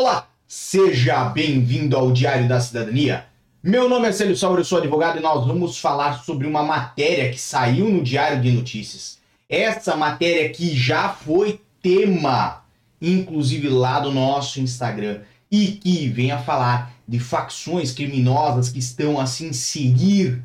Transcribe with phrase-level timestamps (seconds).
[0.00, 3.26] Olá, seja bem-vindo ao Diário da Cidadania.
[3.60, 7.32] Meu nome é Célio Sauer, eu sou advogado e nós vamos falar sobre uma matéria
[7.32, 9.18] que saiu no Diário de Notícias.
[9.48, 12.62] Essa matéria que já foi tema,
[13.02, 19.18] inclusive lá do nosso Instagram, e que vem a falar de facções criminosas que estão
[19.18, 20.40] a se inserir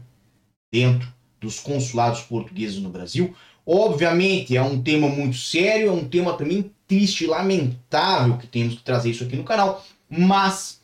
[0.73, 1.07] dentro
[1.39, 3.35] dos consulados portugueses no Brasil.
[3.65, 8.83] Obviamente é um tema muito sério, é um tema também triste lamentável que temos que
[8.83, 10.81] trazer isso aqui no canal, mas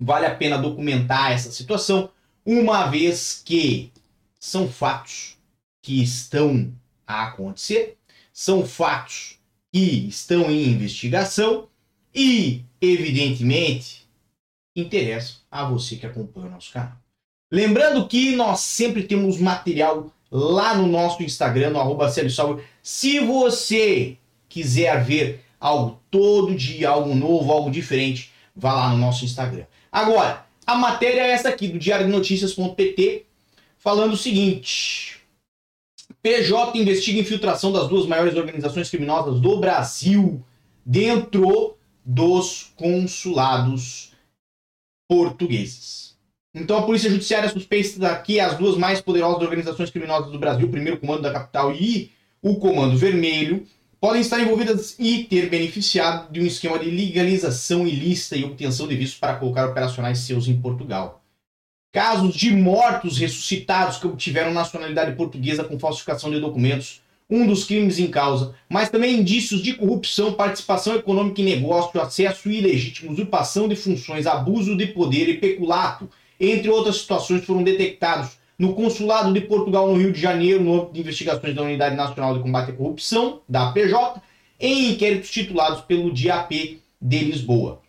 [0.00, 2.10] vale a pena documentar essa situação,
[2.44, 3.92] uma vez que
[4.38, 5.36] são fatos
[5.82, 6.72] que estão
[7.06, 7.96] a acontecer,
[8.32, 9.38] são fatos
[9.72, 11.68] que estão em investigação
[12.14, 14.08] e, evidentemente,
[14.74, 16.96] interessam a você que acompanha o nosso canal.
[17.50, 22.10] Lembrando que nós sempre temos material lá no nosso Instagram, no arroba
[22.82, 24.16] Se você
[24.48, 29.64] quiser ver algo todo dia, algo novo, algo diferente, vá lá no nosso Instagram.
[29.90, 33.26] Agora, a matéria é essa aqui, do Diário de Notícias.pt,
[33.78, 35.20] falando o seguinte.
[36.22, 40.44] PJ investiga infiltração das duas maiores organizações criminosas do Brasil
[40.84, 44.12] dentro dos consulados
[45.08, 46.05] portugueses.
[46.58, 50.70] Então a Polícia Judiciária suspeita que as duas mais poderosas organizações criminosas do Brasil, o
[50.70, 53.66] primeiro comando da capital e o Comando Vermelho,
[54.00, 58.96] podem estar envolvidas e ter beneficiado de um esquema de legalização ilícita e obtenção de
[58.96, 61.22] vistos para colocar operacionais seus em Portugal.
[61.92, 67.98] Casos de mortos ressuscitados que obtiveram nacionalidade portuguesa com falsificação de documentos, um dos crimes
[67.98, 73.76] em causa, mas também indícios de corrupção, participação econômica em negócio, acesso ilegítimo, usurpação de
[73.76, 76.08] funções, abuso de poder e peculato
[76.40, 80.92] entre outras situações, foram detectados no Consulado de Portugal no Rio de Janeiro, no âmbito
[80.92, 84.20] de investigações da Unidade Nacional de Combate à Corrupção, da APJ,
[84.58, 87.80] em inquéritos titulados pelo DIAP de Lisboa.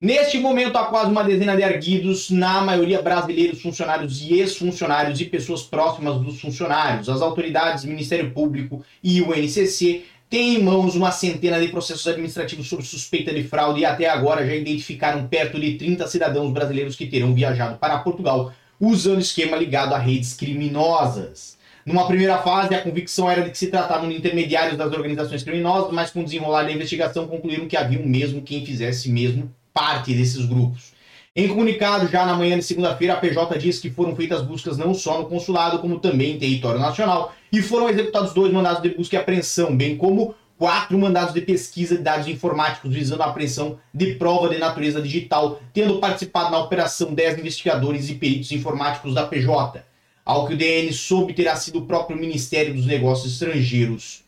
[0.00, 5.24] Neste momento, há quase uma dezena de arguidos, na maioria brasileiros, funcionários e ex-funcionários e
[5.24, 7.08] pessoas próximas dos funcionários.
[7.08, 12.68] As autoridades, Ministério Público e o NCC tem em mãos uma centena de processos administrativos
[12.68, 17.06] sob suspeita de fraude e até agora já identificaram perto de 30 cidadãos brasileiros que
[17.06, 21.56] terão viajado para Portugal usando esquema ligado a redes criminosas.
[21.84, 25.90] Numa primeira fase, a convicção era de que se tratavam de intermediários das organizações criminosas,
[25.90, 30.44] mas com o desenrolar da investigação concluíram que havia mesmo quem fizesse mesmo parte desses
[30.44, 30.92] grupos.
[31.38, 34.92] Em comunicado, já na manhã de segunda-feira, a PJ diz que foram feitas buscas não
[34.92, 39.14] só no consulado, como também em território nacional, e foram executados dois mandados de busca
[39.14, 44.14] e apreensão, bem como quatro mandados de pesquisa de dados informáticos visando a apreensão de
[44.14, 49.80] prova de natureza digital, tendo participado na operação 10 investigadores e peritos informáticos da PJ.
[50.24, 54.24] Ao que o DN soube terá sido o próprio Ministério dos Negócios Estrangeiros.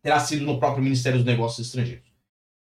[0.00, 2.04] Terá sido no próprio Ministério dos Negócios Estrangeiros.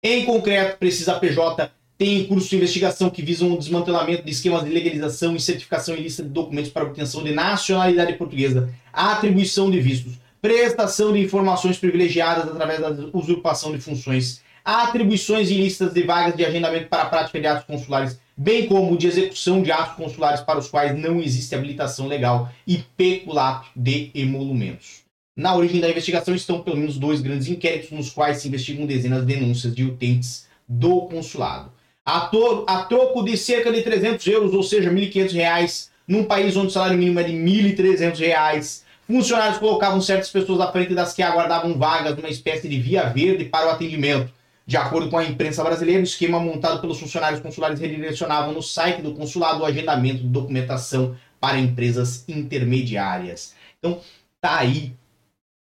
[0.00, 4.62] Em concreto, precisa a PJ tem curso de investigação que visam o desmantelamento de esquemas
[4.62, 10.12] de legalização e certificação ilícita de documentos para obtenção de nacionalidade portuguesa, atribuição de vistos,
[10.40, 16.86] prestação de informações privilegiadas através da usurpação de funções, atribuições ilícitas de vagas de agendamento
[16.86, 20.68] para a prática de atos consulares, bem como de execução de atos consulares para os
[20.68, 25.00] quais não existe habilitação legal e peculato de emolumentos.
[25.36, 29.26] Na origem da investigação estão pelo menos dois grandes inquéritos nos quais se investigam dezenas
[29.26, 31.76] de denúncias de utentes do consulado
[32.08, 36.56] a, to, a troco de cerca de 300 euros, ou seja, 1.500 reais, num país
[36.56, 38.82] onde o salário mínimo é de 1.300 reais.
[39.06, 43.44] Funcionários colocavam certas pessoas à frente das que aguardavam vagas numa espécie de via verde
[43.44, 44.32] para o atendimento.
[44.66, 49.02] De acordo com a imprensa brasileira, o esquema montado pelos funcionários consulares redirecionava no site
[49.02, 53.54] do consulado o agendamento de documentação para empresas intermediárias.
[53.78, 54.00] Então,
[54.40, 54.94] tá aí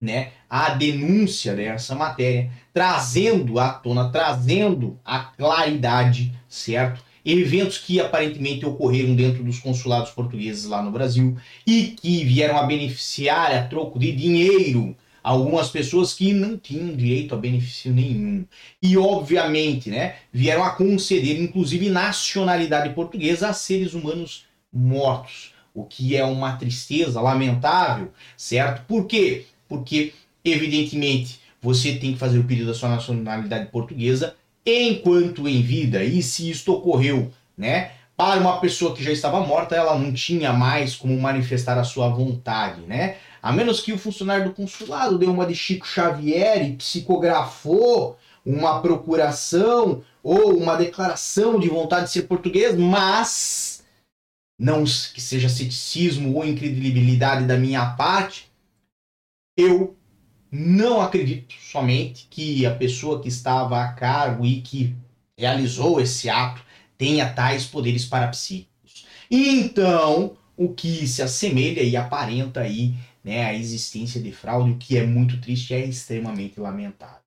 [0.00, 7.04] né, a denúncia dessa matéria, trazendo à tona, trazendo a claridade, certo?
[7.24, 12.62] Eventos que aparentemente ocorreram dentro dos consulados portugueses lá no Brasil e que vieram a
[12.62, 18.46] beneficiar a troco de dinheiro algumas pessoas que não tinham direito a benefício nenhum.
[18.82, 25.53] E, obviamente, né, vieram a conceder, inclusive, nacionalidade portuguesa a seres humanos mortos.
[25.74, 28.84] O que é uma tristeza lamentável, certo?
[28.86, 29.46] Por quê?
[29.70, 30.12] Porque
[30.44, 34.34] evidentemente você tem que fazer o pedido da sua nacionalidade portuguesa
[34.66, 36.02] enquanto em vida.
[36.04, 40.52] E se isto ocorreu, né, para uma pessoa que já estava morta, ela não tinha
[40.52, 43.16] mais como manifestar a sua vontade, né?
[43.42, 48.82] A menos que o funcionário do consulado dê uma de Chico Xavier e psicografou uma
[48.82, 53.82] procuração ou uma declaração de vontade de ser português, mas
[54.58, 58.49] não que seja ceticismo ou incredibilidade da minha parte,
[59.60, 59.97] eu
[60.51, 64.95] não acredito somente que a pessoa que estava a cargo e que
[65.39, 66.62] realizou esse ato
[66.98, 69.07] tenha tais poderes parapsíquicos.
[69.30, 74.97] Então, o que se assemelha e aparenta aí né, a existência de fraude, o que
[74.97, 77.21] é muito triste e é extremamente lamentável.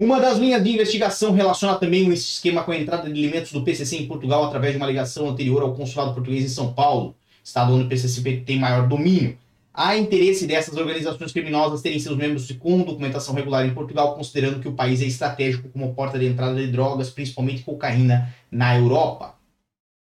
[0.00, 3.64] Uma das linhas de investigação relaciona também esse esquema com a entrada de elementos do
[3.64, 7.74] PCC em Portugal através de uma ligação anterior ao consulado português em São Paulo, estado
[7.74, 9.36] onde o PCC tem maior domínio.
[9.80, 14.66] Há interesse dessas organizações criminosas terem seus membros com documentação regular em Portugal, considerando que
[14.66, 19.36] o país é estratégico como porta de entrada de drogas, principalmente cocaína, na Europa.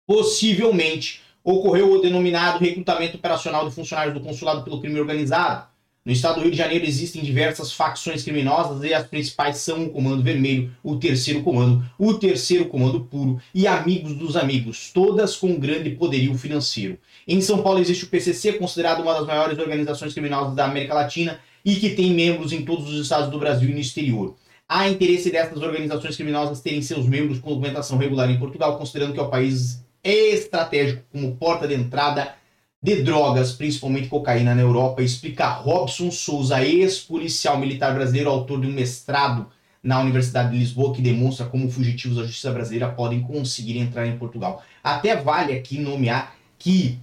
[0.09, 5.69] Possivelmente ocorreu o denominado recrutamento operacional de funcionários do consulado pelo crime organizado,
[6.03, 9.91] no estado do Rio de Janeiro existem diversas facções criminosas e as principais são o
[9.91, 15.59] Comando Vermelho, o Terceiro Comando, o Terceiro Comando Puro e Amigos dos Amigos, todas com
[15.59, 16.99] grande poderio financeiro.
[17.29, 21.39] Em São Paulo existe o PCC, considerado uma das maiores organizações criminosas da América Latina
[21.63, 24.35] e que tem membros em todos os estados do Brasil e no exterior.
[24.67, 29.21] Há interesse dessas organizações criminosas terem seus membros com documentação regular em Portugal, considerando que
[29.21, 32.40] é o país estratégico como porta de entrada
[32.83, 38.73] de drogas, principalmente cocaína na Europa, explica Robson Souza, ex-policial militar brasileiro, autor de um
[38.73, 39.49] mestrado
[39.83, 44.17] na Universidade de Lisboa, que demonstra como fugitivos da justiça brasileira podem conseguir entrar em
[44.17, 44.63] Portugal.
[44.83, 46.99] Até vale aqui nomear que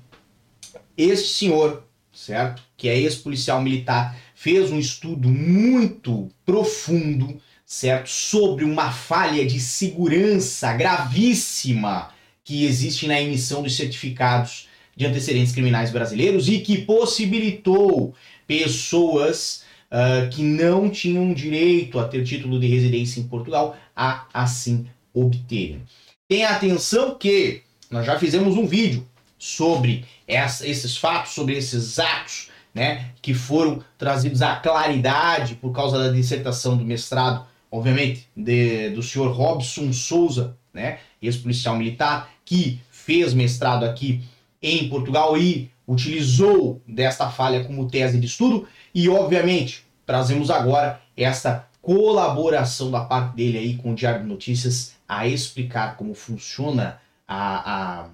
[0.98, 8.92] este senhor, certo, que é ex-policial militar, fez um estudo muito profundo, certo, sobre uma
[8.92, 12.10] falha de segurança gravíssima
[12.44, 14.67] que existe na emissão dos certificados
[14.98, 18.16] de antecedentes criminais brasileiros e que possibilitou
[18.48, 24.88] pessoas uh, que não tinham direito a ter título de residência em Portugal a assim
[25.14, 25.84] obterem.
[26.28, 27.62] Tenha atenção que
[27.92, 29.08] nós já fizemos um vídeo
[29.38, 35.98] sobre essa, esses fatos, sobre esses atos, né, que foram trazidos à claridade por causa
[36.00, 43.34] da dissertação do mestrado, obviamente, de, do senhor Robson Souza, né, ex-policial militar, que fez
[43.34, 44.22] mestrado aqui
[44.62, 51.68] em Portugal e utilizou desta falha como tese de estudo e, obviamente, trazemos agora essa
[51.82, 58.02] colaboração da parte dele aí com o Diário de Notícias a explicar como funciona a,
[58.04, 58.10] a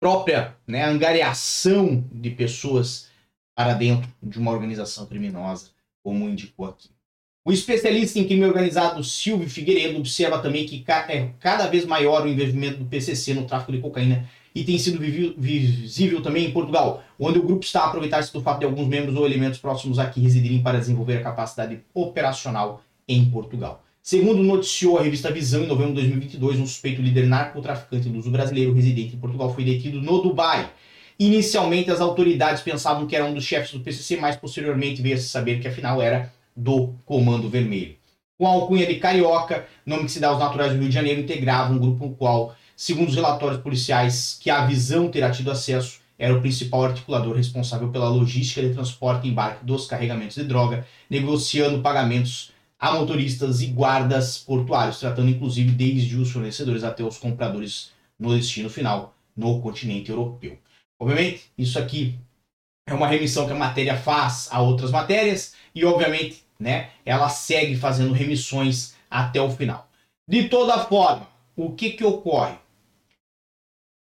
[0.00, 3.08] própria né, angariação de pessoas
[3.54, 5.68] para dentro de uma organização criminosa,
[6.02, 6.88] como indicou aqui.
[7.44, 12.28] O especialista em crime organizado Silvio Figueiredo observa também que é cada vez maior o
[12.28, 14.98] envolvimento do PCC no tráfico de cocaína e tem sido
[15.38, 19.16] visível também em Portugal, onde o grupo está a aproveitar-se do fato de alguns membros
[19.16, 23.82] ou elementos próximos aqui residirem para desenvolver a capacidade operacional em Portugal.
[24.02, 28.30] Segundo noticiou a revista Visão, em novembro de 2022, um suspeito líder narcotraficante do uso
[28.30, 30.70] brasileiro residente em Portugal foi detido no Dubai.
[31.18, 35.18] Inicialmente, as autoridades pensavam que era um dos chefes do PCC, mas posteriormente veio a
[35.18, 37.94] se saber que afinal era do Comando Vermelho.
[38.38, 41.20] Com a alcunha de Carioca, nome que se dá aos naturais do Rio de Janeiro,
[41.20, 46.00] integrava um grupo no qual Segundo os relatórios policiais que a Visão terá tido acesso,
[46.18, 50.86] era o principal articulador responsável pela logística de transporte e embarque dos carregamentos de droga,
[51.10, 57.90] negociando pagamentos a motoristas e guardas portuários, tratando inclusive desde os fornecedores até os compradores
[58.18, 60.56] no destino final, no continente europeu.
[60.98, 62.18] Obviamente, isso aqui
[62.88, 67.76] é uma remissão que a matéria faz a outras matérias e, obviamente, né, ela segue
[67.76, 69.86] fazendo remissões até o final.
[70.26, 72.54] De toda forma, o que, que ocorre?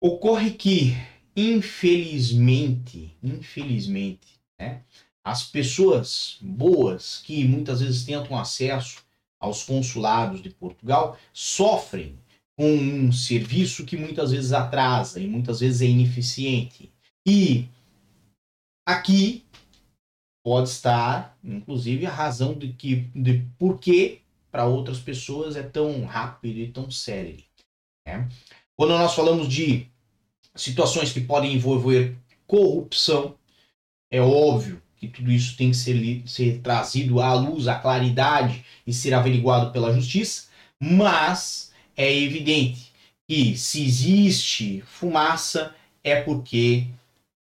[0.00, 0.92] Ocorre que,
[1.34, 4.82] infelizmente, infelizmente, né,
[5.24, 9.04] as pessoas boas que muitas vezes tentam acesso
[9.40, 12.18] aos consulados de Portugal sofrem
[12.56, 16.90] com um serviço que muitas vezes atrasa e muitas vezes é ineficiente.
[17.26, 17.68] E
[18.86, 19.44] aqui
[20.44, 26.04] pode estar, inclusive, a razão de que de por que para outras pessoas é tão
[26.04, 27.42] rápido e tão sério.
[28.06, 28.28] Né?
[28.76, 29.86] Quando nós falamos de
[30.54, 32.16] situações que podem envolver
[32.46, 33.34] corrupção,
[34.10, 38.92] é óbvio que tudo isso tem que ser, ser trazido à luz, à claridade e
[38.92, 40.48] ser averiguado pela justiça,
[40.80, 42.92] mas é evidente
[43.28, 46.86] que se existe fumaça é porque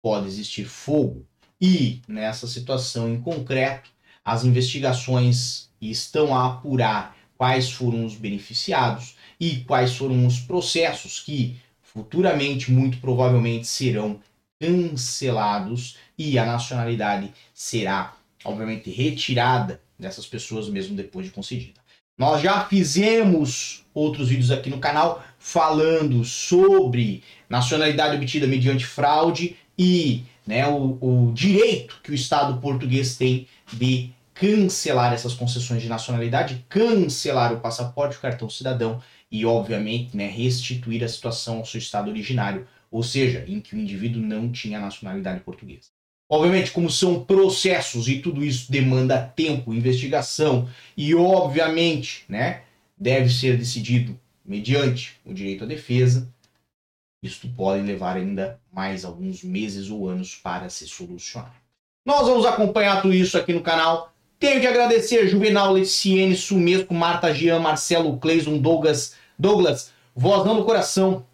[0.01, 1.25] pode existir fogo.
[1.59, 3.89] E nessa situação em concreto,
[4.23, 11.57] as investigações estão a apurar quais foram os beneficiados e quais foram os processos que
[11.81, 14.19] futuramente, muito provavelmente, serão
[14.59, 21.79] cancelados e a nacionalidade será, obviamente, retirada dessas pessoas mesmo depois de concedida.
[22.17, 30.23] Nós já fizemos outros vídeos aqui no canal falando sobre nacionalidade obtida mediante fraude e
[30.47, 36.65] né, o, o direito que o Estado português tem de cancelar essas concessões de nacionalidade,
[36.67, 39.01] cancelar o passaporte, o cartão cidadão
[39.35, 43.77] e, obviamente, né, restituir a situação ao seu estado originário, ou seja, em que o
[43.77, 45.89] indivíduo não tinha nacionalidade portuguesa.
[46.29, 52.61] Obviamente, como são processos e tudo isso demanda tempo, investigação e, obviamente, né,
[52.97, 56.31] deve ser decidido mediante o direito à defesa,
[57.21, 61.61] isto pode levar ainda mais alguns meses ou anos para se solucionar.
[62.05, 64.13] Nós vamos acompanhar tudo isso aqui no canal.
[64.39, 70.55] Tenho que agradecer a Juvenal, Leciene, Sumesco, Marta Jean, Marcelo Cleison, Douglas, Douglas, Voz Não
[70.55, 71.25] do Coração,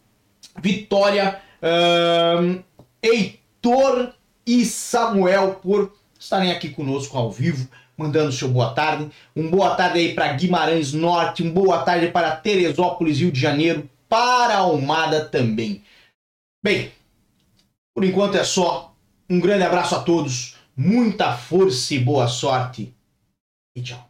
[0.62, 2.64] Vitória, uh,
[3.02, 4.14] Heitor
[4.46, 7.68] e Samuel por estarem aqui conosco ao vivo,
[7.98, 9.10] mandando seu boa tarde.
[9.36, 13.90] Um boa tarde aí para Guimarães Norte, um boa tarde para Teresópolis, Rio de Janeiro,
[14.10, 15.84] para Almada também.
[16.64, 16.92] Bem,
[17.94, 18.94] por enquanto é só.
[19.30, 22.94] Um grande abraço a todos, muita força e boa sorte.
[23.76, 24.10] E tchau.